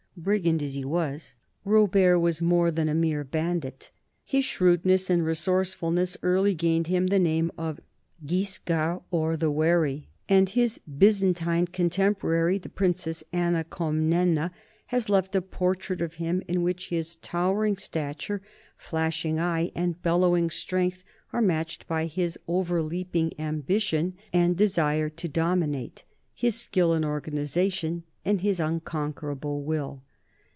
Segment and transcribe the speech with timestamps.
[0.17, 1.33] Brigand as he was,
[1.65, 3.89] Rob ert was more than a mere bandit.
[4.25, 7.79] His shrewdness and resourcefulness early gained him the name of
[8.23, 14.51] Guis card, or the wary, and his Byzantine contemporary, the princess Anna Comnena,
[14.87, 18.41] has left a portrait of him in which his towering stature,
[18.77, 24.59] flashing eye, and bellowing strength are matched by his overleaping ambition and 202 NORMANS IN
[24.59, 26.03] EUROPEAN HISTORY desire to dominate,
[26.35, 30.03] his skill in organization, and his unconquerable will.